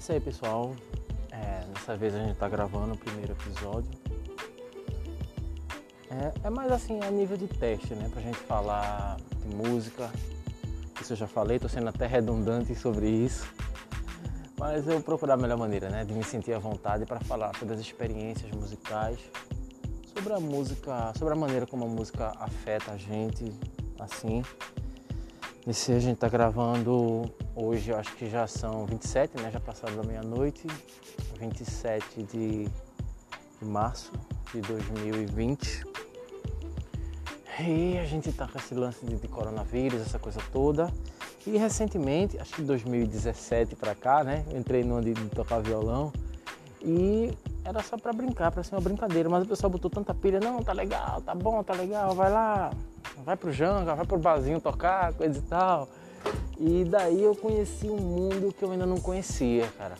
isso 0.00 0.12
aí, 0.12 0.20
pessoal. 0.20 0.74
É, 1.30 1.62
dessa 1.74 1.94
vez 1.94 2.14
a 2.14 2.18
gente 2.18 2.34
tá 2.36 2.48
gravando 2.48 2.94
o 2.94 2.96
primeiro 2.96 3.32
episódio. 3.32 3.90
É, 6.10 6.46
é, 6.46 6.50
mais 6.50 6.72
assim 6.72 6.98
a 7.04 7.10
nível 7.10 7.36
de 7.36 7.46
teste, 7.46 7.94
né? 7.94 8.08
Pra 8.10 8.22
gente 8.22 8.38
falar 8.38 9.18
de 9.44 9.54
música. 9.54 10.10
Isso 10.98 11.12
eu 11.12 11.16
já 11.18 11.26
falei, 11.26 11.58
tô 11.58 11.68
sendo 11.68 11.88
até 11.88 12.06
redundante 12.06 12.74
sobre 12.74 13.10
isso. 13.10 13.46
Mas 14.58 14.88
eu 14.88 15.02
procurar 15.02 15.34
a 15.34 15.36
melhor 15.36 15.58
maneira, 15.58 15.90
né? 15.90 16.02
De 16.02 16.14
me 16.14 16.24
sentir 16.24 16.54
à 16.54 16.58
vontade 16.58 17.04
para 17.04 17.20
falar 17.20 17.54
sobre 17.58 17.74
as 17.74 17.80
experiências 17.80 18.50
musicais, 18.52 19.18
sobre 20.14 20.32
a 20.32 20.40
música, 20.40 21.12
sobre 21.18 21.34
a 21.34 21.36
maneira 21.36 21.66
como 21.66 21.84
a 21.84 21.88
música 21.88 22.32
afeta 22.38 22.92
a 22.92 22.96
gente, 22.96 23.52
assim. 23.98 24.42
Esse 25.70 25.92
a 25.92 26.00
gente 26.00 26.16
tá 26.16 26.28
gravando 26.28 27.32
hoje, 27.54 27.92
acho 27.92 28.16
que 28.16 28.28
já 28.28 28.44
são 28.44 28.86
27, 28.86 29.40
né? 29.40 29.52
Já 29.52 29.60
passaram 29.60 29.94
da 29.98 30.02
meia-noite, 30.02 30.66
27 31.38 32.24
de, 32.24 32.64
de 32.64 33.64
março 33.64 34.10
de 34.52 34.60
2020. 34.62 35.84
E 37.60 37.98
a 37.98 38.04
gente 38.04 38.32
tá 38.32 38.48
com 38.48 38.58
esse 38.58 38.74
lance 38.74 39.06
de, 39.06 39.14
de 39.14 39.28
coronavírus, 39.28 40.00
essa 40.00 40.18
coisa 40.18 40.40
toda. 40.50 40.92
E 41.46 41.56
recentemente, 41.56 42.36
acho 42.36 42.52
que 42.52 42.62
2017 42.62 43.76
para 43.76 43.94
cá, 43.94 44.24
né? 44.24 44.44
Eu 44.50 44.58
entrei 44.58 44.82
numa 44.82 45.00
de, 45.00 45.14
de 45.14 45.28
tocar 45.28 45.60
violão 45.60 46.12
e 46.82 47.32
era 47.64 47.80
só 47.80 47.96
para 47.96 48.12
brincar, 48.12 48.50
para 48.50 48.64
ser 48.64 48.74
uma 48.74 48.80
brincadeira, 48.80 49.28
mas 49.28 49.44
o 49.44 49.46
pessoal 49.46 49.70
botou 49.70 49.88
tanta 49.88 50.12
pilha, 50.14 50.40
não, 50.40 50.64
tá 50.64 50.72
legal, 50.72 51.20
tá 51.20 51.32
bom, 51.32 51.62
tá 51.62 51.74
legal, 51.74 52.12
vai 52.12 52.28
lá, 52.28 52.72
vai 53.24 53.36
pro 53.36 53.52
Janga, 53.52 53.94
vai 53.94 54.06
pro 54.06 54.18
barzinho 54.18 54.60
tocar, 54.60 55.12
coisa 55.14 55.38
e 55.38 55.42
tal. 55.42 55.88
E 56.58 56.84
daí 56.84 57.22
eu 57.22 57.34
conheci 57.34 57.88
um 57.88 57.96
mundo 57.96 58.52
que 58.52 58.62
eu 58.64 58.70
ainda 58.70 58.86
não 58.86 58.98
conhecia, 58.98 59.66
cara. 59.78 59.94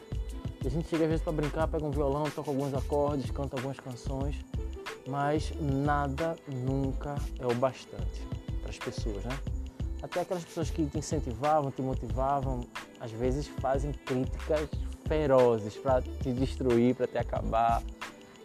A 0.65 0.69
gente 0.69 0.89
chega 0.89 1.05
às 1.05 1.11
vezes 1.11 1.25
para 1.25 1.33
brincar, 1.33 1.67
pega 1.69 1.85
um 1.85 1.91
violão, 1.91 2.25
toca 2.25 2.51
alguns 2.51 2.75
acordes, 2.75 3.31
canta 3.31 3.57
algumas 3.57 3.81
canções, 3.81 4.37
mas 5.09 5.53
nada 5.59 6.37
nunca 6.47 7.15
é 7.39 7.47
o 7.47 7.55
bastante 7.55 8.27
para 8.61 8.71
as 8.71 8.79
pessoas, 8.79 9.25
né? 9.25 9.39
Até 10.03 10.21
aquelas 10.21 10.45
pessoas 10.45 10.71
que 10.71 10.85
te 10.85 10.99
incentivavam, 10.99 11.71
te 11.71 11.81
motivavam, 11.81 12.61
às 13.01 13.11
vezes 13.11 13.47
fazem 13.47 13.93
críticas 13.93 14.69
ferozes 15.07 15.75
para 15.77 16.03
te 16.03 16.33
destruir, 16.33 16.95
para 16.95 17.07
te 17.07 17.19
acabar. 17.19 17.83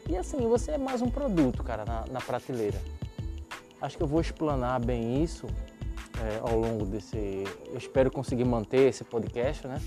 E 0.09 0.16
assim, 0.16 0.38
você 0.48 0.72
é 0.72 0.78
mais 0.78 1.02
um 1.02 1.09
produto, 1.09 1.64
cara, 1.64 1.84
na, 1.86 2.06
na 2.09 2.22
prateleira. 2.22 2.81
Acho 3.86 3.97
que 3.97 4.03
eu 4.03 4.08
vou 4.08 4.19
explanar 4.19 4.83
bem 4.83 5.23
isso 5.23 5.45
é, 6.19 6.39
ao 6.39 6.58
longo 6.58 6.88
desse. 6.88 7.44
Eu 7.67 7.78
espero 7.78 8.09
conseguir 8.09 8.44
manter 8.44 8.89
esse 8.89 9.03
podcast, 9.03 9.67
né? 9.67 9.80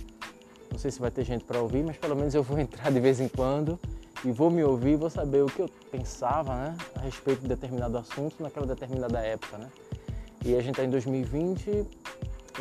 Não 0.70 0.78
sei 0.78 0.92
se 0.92 1.00
vai 1.00 1.10
ter 1.10 1.24
gente 1.24 1.42
para 1.42 1.60
ouvir, 1.60 1.82
mas 1.82 1.96
pelo 1.96 2.14
menos 2.14 2.32
eu 2.32 2.44
vou 2.44 2.56
entrar 2.60 2.92
de 2.92 3.00
vez 3.00 3.18
em 3.18 3.26
quando 3.26 3.76
e 4.24 4.30
vou 4.30 4.52
me 4.52 4.62
ouvir, 4.62 4.94
vou 4.94 5.10
saber 5.10 5.42
o 5.42 5.46
que 5.46 5.62
eu 5.62 5.68
pensava, 5.90 6.54
né, 6.54 6.76
a 6.94 7.00
respeito 7.00 7.42
de 7.42 7.48
determinado 7.48 7.98
assunto 7.98 8.40
naquela 8.40 8.66
determinada 8.66 9.18
época, 9.20 9.58
né? 9.58 9.68
E 10.44 10.54
a 10.54 10.60
gente 10.60 10.70
está 10.70 10.84
em 10.84 10.90
2020, 10.90 11.84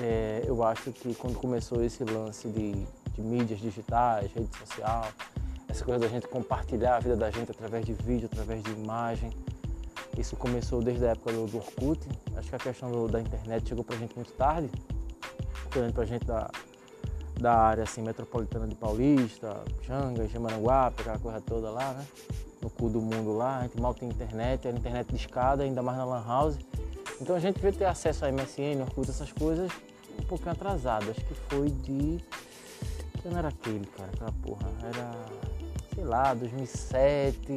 é, 0.02 0.44
eu 0.44 0.64
acho 0.64 0.92
que 0.92 1.14
quando 1.14 1.38
começou 1.38 1.84
esse 1.84 2.04
lance 2.04 2.48
de, 2.48 2.72
de 3.14 3.22
mídias 3.22 3.60
digitais, 3.60 4.32
rede 4.32 4.58
social, 4.58 5.08
essa 5.68 5.86
coisa 5.86 6.00
da 6.00 6.08
gente 6.08 6.28
compartilhar 6.28 6.96
a 6.96 7.00
vida 7.00 7.16
da 7.16 7.30
gente 7.30 7.52
através 7.52 7.86
de 7.86 7.94
vídeo, 7.94 8.28
através 8.32 8.64
de 8.64 8.72
imagem, 8.72 9.32
isso 10.22 10.36
começou 10.36 10.82
desde 10.82 11.06
a 11.06 11.10
época 11.10 11.32
do, 11.32 11.46
do 11.46 11.58
Orkut. 11.58 12.00
Acho 12.36 12.50
que 12.50 12.56
a 12.56 12.60
questão 12.60 12.92
do, 12.92 13.08
da 13.08 13.22
internet 13.22 13.70
chegou 13.70 13.84
pra 13.84 13.96
gente 13.98 14.16
muito 14.16 14.32
tarde, 14.34 14.70
para 15.70 15.92
pra 15.92 16.06
gente 16.06 16.26
da, 16.26 16.50
da 17.40 17.54
área 17.54 17.84
assim, 17.84 18.02
metropolitana 18.02 18.68
de 18.68 18.76
Paulista, 18.76 19.64
Xanga, 19.86 20.28
Xamaranguape, 20.28 21.02
aquela 21.02 21.20
coisa 21.20 21.42
toda 21.42 21.70
lá, 21.70 21.94
né? 21.94 22.06
No 22.62 22.70
cu 22.70 22.90
do 22.90 23.00
mundo 23.00 23.38
lá, 23.38 23.60
a 23.60 23.62
gente 23.64 23.80
mal 23.80 23.94
tem 23.94 24.10
internet, 24.10 24.68
era 24.68 24.76
internet 24.76 25.08
de 25.10 25.16
escada, 25.16 25.64
ainda 25.64 25.82
mais 25.82 25.98
na 25.98 26.06
Lan 26.06 26.24
House. 26.26 26.58
Então 27.22 27.36
a 27.36 27.40
gente 27.40 27.60
veio 27.60 27.74
ter 27.74 27.86
acesso 27.86 28.26
a 28.26 28.32
MSN, 28.32 28.82
Orkut, 28.82 29.10
essas 29.10 29.32
coisas 29.32 29.72
um 30.20 30.24
pouquinho 30.24 30.52
atrasado. 30.52 31.10
Acho 31.12 31.24
que 31.24 31.34
foi 31.34 31.70
de. 31.70 32.20
Que 33.22 33.28
ano 33.28 33.38
era 33.38 33.50
aquele, 33.50 33.86
cara? 33.86 34.10
Aquela 34.14 34.32
porra. 34.44 34.68
Era. 34.84 35.12
Sei 35.94 36.04
lá, 36.04 36.34
2007 36.34 37.56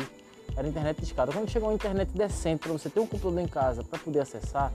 era 0.56 0.66
internet 0.66 0.98
de 0.98 1.04
escada. 1.04 1.32
Quando 1.32 1.48
chegou 1.48 1.68
uma 1.68 1.74
internet 1.74 2.10
decente 2.14 2.60
para 2.60 2.72
você 2.72 2.88
ter 2.88 3.00
um 3.00 3.06
computador 3.06 3.40
em 3.40 3.48
casa 3.48 3.82
para 3.84 3.98
poder 3.98 4.20
acessar, 4.20 4.72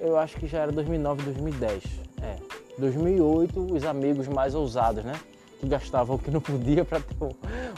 eu 0.00 0.18
acho 0.18 0.36
que 0.36 0.46
já 0.46 0.60
era 0.60 0.72
2009, 0.72 1.22
2010. 1.22 1.84
É, 2.22 2.36
2008 2.78 3.74
os 3.74 3.84
amigos 3.84 4.28
mais 4.28 4.54
ousados, 4.54 5.04
né? 5.04 5.14
Que 5.60 5.68
gastavam 5.68 6.16
o 6.16 6.18
que 6.18 6.30
não 6.30 6.40
podia 6.40 6.84
para 6.84 7.00
ter 7.00 7.14
um, 7.22 7.30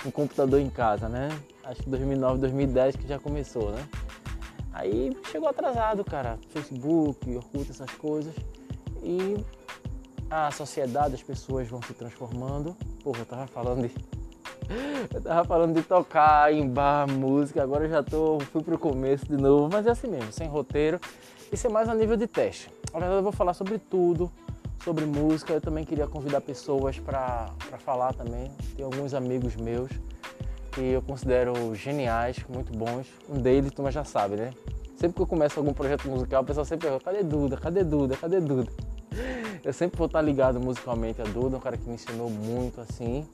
um, 0.07 0.11
computador 0.11 0.61
em 0.61 0.71
casa, 0.71 1.09
né? 1.09 1.29
Acho 1.65 1.83
que 1.83 1.91
2009, 1.91 2.39
2010 2.39 2.97
que 2.97 3.07
já 3.07 3.19
começou, 3.19 3.71
né? 3.71 3.87
Aí 4.73 5.17
chegou 5.31 5.49
atrasado, 5.49 6.05
cara. 6.05 6.39
Facebook, 6.51 7.37
Orkut, 7.37 7.71
essas 7.71 7.91
coisas. 7.93 8.35
E 9.03 9.37
a 10.31 10.51
sociedade, 10.51 11.15
as 11.15 11.23
pessoas 11.23 11.69
vão 11.69 11.81
se 11.83 11.93
transformando. 11.95 12.77
Porra, 13.03 13.21
eu 13.21 13.27
tava 13.27 13.47
falando 13.47 13.83
de 13.83 13.95
eu 15.13 15.21
tava 15.21 15.45
falando 15.45 15.75
de 15.75 15.83
tocar 15.83 16.53
em 16.53 16.69
bar, 16.69 17.09
música, 17.09 17.63
agora 17.63 17.85
eu 17.85 17.91
já 17.91 18.03
tô, 18.03 18.39
fui 18.53 18.63
pro 18.63 18.79
começo 18.79 19.27
de 19.27 19.37
novo, 19.37 19.69
mas 19.73 19.87
é 19.87 19.91
assim 19.91 20.09
mesmo, 20.09 20.33
sem 20.33 20.49
roteiro. 20.49 21.01
Isso 21.53 21.67
é 21.67 21.71
mais 21.71 21.89
a 21.89 21.95
nível 21.95 22.17
de 22.17 22.27
teste. 22.27 22.71
Na 22.93 23.01
verdade 23.01 23.19
eu 23.19 23.23
vou 23.23 23.33
falar 23.33 23.55
sobre 23.55 23.79
tudo, 23.79 24.31
sobre 24.83 25.05
música, 25.05 25.53
eu 25.53 25.61
também 25.61 25.85
queria 25.85 26.07
convidar 26.07 26.41
pessoas 26.41 26.99
para 26.99 27.49
falar 27.85 28.13
também. 28.13 28.51
Tem 28.77 28.85
alguns 28.85 29.15
amigos 29.15 29.57
meus 29.57 29.91
que 30.73 30.81
eu 30.81 31.03
considero 31.03 31.75
geniais, 31.75 32.37
muito 32.49 32.77
bons. 32.77 33.07
Um 33.29 33.41
deles, 33.41 33.71
tu 33.73 33.89
já 33.91 34.05
sabe, 34.05 34.37
né? 34.37 34.51
Sempre 34.97 35.17
que 35.17 35.23
eu 35.23 35.27
começo 35.27 35.59
algum 35.59 35.73
projeto 35.73 36.09
musical, 36.09 36.43
o 36.43 36.47
pessoal 36.47 36.65
sempre 36.65 36.89
pergunta, 36.89 37.05
cadê 37.05 37.23
Duda? 37.23 37.57
Cadê 37.57 37.85
Duda? 37.85 38.17
Cadê 38.17 38.41
Duda? 38.41 38.71
Eu 39.63 39.73
sempre 39.73 39.97
vou 39.97 40.07
estar 40.07 40.21
ligado 40.21 40.61
musicalmente 40.61 41.21
a 41.21 41.25
Duda, 41.25 41.57
um 41.57 41.61
cara 41.61 41.77
que 41.77 41.89
me 41.89 41.95
ensinou 41.95 42.29
muito 42.29 42.81
assim. 42.81 43.27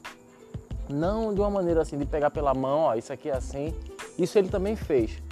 Não 0.91 1.33
de 1.33 1.41
uma 1.41 1.51
maneira 1.51 1.83
assim, 1.83 1.97
de 1.97 2.05
pegar 2.05 2.31
pela 2.31 2.53
mão, 2.53 2.81
ó, 2.81 2.95
isso 2.95 3.13
aqui 3.13 3.31
é 3.31 3.37
assim. 3.37 3.75
Isso 4.19 4.39
ele 4.39 4.49
também 4.49 4.75
fez. 4.75 5.23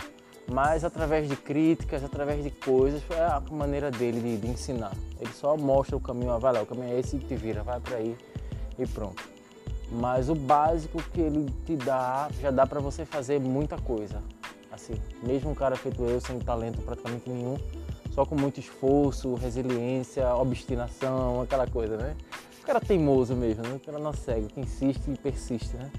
Mas 0.51 0.85
através 0.85 1.29
de 1.29 1.37
críticas, 1.37 2.03
através 2.03 2.43
de 2.43 2.51
coisas, 2.51 3.03
foi 3.03 3.19
a 3.19 3.43
maneira 3.51 3.91
dele 3.91 4.21
de, 4.21 4.37
de 4.39 4.47
ensinar. 4.47 4.93
Ele 5.21 5.33
só 5.33 5.57
mostra 5.57 5.97
o 5.97 6.01
caminho, 6.01 6.31
ó, 6.31 6.39
vai 6.39 6.53
lá, 6.53 6.63
o 6.63 6.67
caminho 6.67 6.95
é 6.95 6.99
esse 7.01 7.19
te 7.19 7.35
vira, 7.35 7.63
vai 7.63 7.81
por 7.81 7.95
aí 7.95 8.17
e 8.79 8.87
pronto. 8.87 9.23
Mas 9.91 10.29
o 10.29 10.35
básico 10.35 11.03
que 11.13 11.21
ele 11.21 11.53
te 11.67 11.77
dá, 11.77 12.29
já 12.41 12.51
dá 12.51 12.67
para 12.67 12.81
você 12.81 13.05
fazer 13.05 13.41
muita 13.41 13.77
coisa. 13.79 14.23
Assim, 14.71 14.95
mesmo 15.23 15.51
um 15.51 15.55
cara 15.55 15.77
feito 15.77 16.03
eu, 16.05 16.21
sem 16.21 16.39
talento 16.39 16.81
praticamente 16.83 17.29
nenhum, 17.29 17.57
só 18.15 18.25
com 18.25 18.35
muito 18.35 18.61
esforço, 18.61 19.35
resiliência, 19.35 20.35
obstinação, 20.35 21.43
aquela 21.43 21.67
coisa, 21.67 21.97
né? 21.97 22.17
Cara 22.69 22.81
teimoso 22.81 23.35
mesmo, 23.35 23.63
né? 23.63 23.77
O 23.77 23.81
cara 23.81 23.99
não 23.99 24.13
segue, 24.13 24.47
que 24.49 24.61
insiste 24.61 25.11
e 25.11 25.17
persiste, 25.17 25.75
né? 25.75 25.91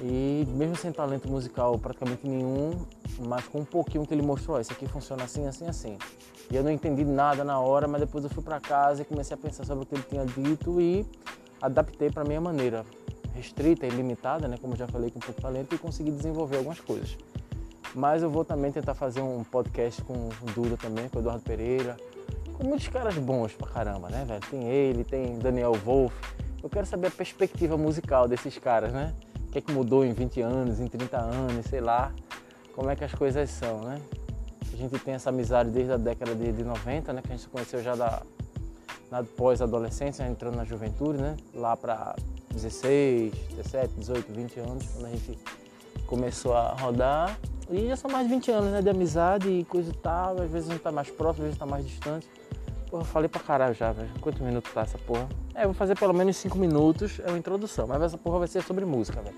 E 0.00 0.46
mesmo 0.48 0.74
sem 0.76 0.90
talento 0.90 1.28
musical 1.28 1.78
praticamente 1.78 2.26
nenhum, 2.26 2.86
mas 3.18 3.46
com 3.48 3.60
um 3.60 3.64
pouquinho 3.66 4.06
que 4.06 4.14
ele 4.14 4.22
mostrou, 4.22 4.58
isso 4.58 4.72
aqui 4.72 4.86
funciona 4.86 5.24
assim, 5.24 5.46
assim, 5.46 5.66
assim. 5.66 5.98
E 6.50 6.56
eu 6.56 6.64
não 6.64 6.70
entendi 6.70 7.04
nada 7.04 7.44
na 7.44 7.60
hora, 7.60 7.86
mas 7.86 8.00
depois 8.00 8.24
eu 8.24 8.30
fui 8.30 8.42
para 8.42 8.58
casa 8.60 9.02
e 9.02 9.04
comecei 9.04 9.34
a 9.34 9.36
pensar 9.36 9.66
sobre 9.66 9.84
o 9.84 9.86
que 9.86 9.94
ele 9.94 10.04
tinha 10.08 10.24
dito 10.24 10.80
e 10.80 11.04
adaptei 11.60 12.10
para 12.10 12.24
minha 12.24 12.40
maneira, 12.40 12.82
restrita 13.34 13.86
e 13.86 13.90
limitada, 13.90 14.48
né, 14.48 14.56
como 14.58 14.72
eu 14.72 14.78
já 14.78 14.88
falei 14.88 15.10
com 15.10 15.20
pouco 15.20 15.38
talento 15.38 15.74
e 15.74 15.78
consegui 15.78 16.10
desenvolver 16.10 16.56
algumas 16.56 16.80
coisas. 16.80 17.18
Mas 17.94 18.22
eu 18.22 18.30
vou 18.30 18.42
também 18.44 18.72
tentar 18.72 18.94
fazer 18.94 19.20
um 19.20 19.44
podcast 19.44 20.00
com 20.00 20.14
o 20.14 20.52
Duda 20.54 20.78
também, 20.78 21.10
com 21.10 21.18
o 21.18 21.20
Eduardo 21.20 21.42
Pereira, 21.42 21.94
com 22.54 22.66
muitos 22.66 22.88
caras 22.88 23.16
bons 23.16 23.52
pra 23.52 23.68
caramba, 23.68 24.08
né, 24.08 24.24
velho? 24.26 24.40
Tem 24.50 24.68
ele, 24.68 25.04
tem 25.04 25.38
Daniel 25.38 25.72
Wolf. 25.74 26.12
Eu 26.62 26.70
quero 26.70 26.86
saber 26.86 27.08
a 27.08 27.10
perspectiva 27.10 27.76
musical 27.76 28.26
desses 28.26 28.56
caras, 28.58 28.92
né? 28.92 29.14
O 29.48 29.50
que 29.50 29.58
é 29.58 29.60
que 29.60 29.72
mudou 29.72 30.04
em 30.04 30.12
20 30.12 30.40
anos, 30.40 30.80
em 30.80 30.86
30 30.86 31.18
anos, 31.18 31.66
sei 31.66 31.80
lá. 31.80 32.12
Como 32.74 32.90
é 32.90 32.96
que 32.96 33.04
as 33.04 33.14
coisas 33.14 33.50
são, 33.50 33.80
né? 33.82 34.00
A 34.72 34.76
gente 34.76 34.98
tem 34.98 35.14
essa 35.14 35.28
amizade 35.28 35.70
desde 35.70 35.92
a 35.92 35.96
década 35.96 36.34
de, 36.34 36.52
de 36.52 36.64
90, 36.64 37.12
né? 37.12 37.22
Que 37.22 37.28
a 37.28 37.30
gente 37.32 37.42
se 37.42 37.48
conheceu 37.48 37.82
já 37.82 37.94
da, 37.94 38.22
na 39.10 39.22
pós-adolescência, 39.22 40.26
entrando 40.26 40.56
na 40.56 40.64
juventude, 40.64 41.20
né? 41.20 41.36
Lá 41.54 41.76
para 41.76 42.16
16, 42.52 43.32
17, 43.56 43.94
18, 43.94 44.32
20 44.32 44.60
anos, 44.60 44.86
quando 44.88 45.06
a 45.06 45.10
gente 45.10 45.38
começou 46.06 46.54
a 46.54 46.72
rodar. 46.74 47.38
E 47.70 47.88
já 47.88 47.96
são 47.96 48.10
mais 48.10 48.26
de 48.28 48.34
20 48.34 48.50
anos 48.50 48.70
né, 48.72 48.82
de 48.82 48.90
amizade 48.90 49.48
e 49.48 49.64
coisa 49.64 49.90
e 49.90 49.94
tal. 49.94 50.40
Às 50.40 50.50
vezes 50.50 50.68
a 50.68 50.72
gente 50.72 50.82
tá 50.82 50.92
mais 50.92 51.10
próximo, 51.10 51.44
às 51.44 51.48
vezes 51.48 51.58
tá 51.58 51.66
mais 51.66 51.86
distante. 51.86 52.28
Porra, 52.94 53.04
falei 53.06 53.28
pra 53.28 53.40
caralho 53.40 53.74
já, 53.74 53.90
velho. 53.90 54.08
Quantos 54.20 54.40
minutos 54.40 54.72
tá 54.72 54.82
essa 54.82 54.96
porra? 54.98 55.28
É, 55.52 55.62
eu 55.62 55.66
vou 55.66 55.74
fazer 55.74 55.98
pelo 55.98 56.14
menos 56.14 56.36
5 56.36 56.56
minutos, 56.56 57.18
é 57.24 57.28
uma 57.28 57.36
introdução. 57.36 57.88
Mas 57.88 58.00
essa 58.00 58.16
porra 58.16 58.38
vai 58.38 58.46
ser 58.46 58.62
sobre 58.62 58.84
música, 58.84 59.20
velho. 59.20 59.34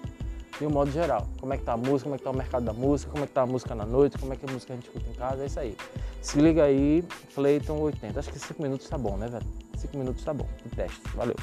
De 0.58 0.66
um 0.66 0.68
modo 0.68 0.90
geral. 0.90 1.26
Como 1.40 1.54
é 1.54 1.56
que 1.56 1.64
tá 1.64 1.72
a 1.72 1.76
música, 1.78 2.02
como 2.02 2.16
é 2.16 2.18
que 2.18 2.24
tá 2.24 2.30
o 2.32 2.36
mercado 2.36 2.66
da 2.66 2.74
música, 2.74 3.10
como 3.10 3.24
é 3.24 3.26
que 3.26 3.32
tá 3.32 3.40
a 3.40 3.46
música 3.46 3.74
na 3.74 3.86
noite, 3.86 4.18
como 4.18 4.34
é 4.34 4.36
que 4.36 4.44
a 4.44 4.52
música 4.52 4.74
a 4.74 4.76
gente 4.76 4.88
escuta 4.88 5.08
em 5.08 5.14
casa, 5.14 5.42
é 5.42 5.46
isso 5.46 5.58
aí. 5.58 5.74
Se 6.20 6.38
liga 6.38 6.64
aí, 6.64 7.02
Playton 7.34 7.78
80. 7.78 8.20
Acho 8.20 8.30
que 8.30 8.38
5 8.38 8.62
minutos 8.62 8.86
tá 8.90 8.98
bom, 8.98 9.16
né, 9.16 9.26
velho? 9.26 9.46
5 9.78 9.96
minutos 9.96 10.22
tá 10.22 10.34
bom. 10.34 10.46
Teste. 10.76 11.00
Valeu. 11.14 11.36